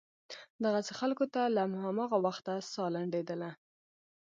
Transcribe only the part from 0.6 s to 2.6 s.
دغسې خلکو ته له هماغه وخته